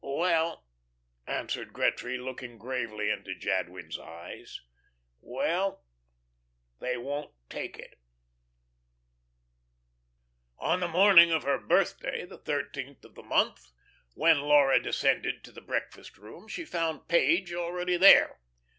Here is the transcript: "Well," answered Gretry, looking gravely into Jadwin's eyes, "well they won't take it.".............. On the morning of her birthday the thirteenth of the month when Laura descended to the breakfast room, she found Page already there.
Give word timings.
"Well," 0.03 0.65
answered 1.27 1.73
Gretry, 1.73 2.17
looking 2.17 2.57
gravely 2.57 3.11
into 3.11 3.35
Jadwin's 3.35 3.99
eyes, 3.99 4.59
"well 5.19 5.85
they 6.79 6.97
won't 6.97 7.35
take 7.51 7.77
it.".............. 7.77 7.99
On 10.57 10.79
the 10.79 10.87
morning 10.87 11.31
of 11.31 11.43
her 11.43 11.59
birthday 11.59 12.25
the 12.25 12.39
thirteenth 12.39 13.05
of 13.05 13.13
the 13.13 13.21
month 13.21 13.73
when 14.15 14.41
Laura 14.41 14.81
descended 14.81 15.43
to 15.43 15.51
the 15.51 15.61
breakfast 15.61 16.17
room, 16.17 16.47
she 16.47 16.65
found 16.65 17.07
Page 17.07 17.53
already 17.53 17.95
there. 17.95 18.39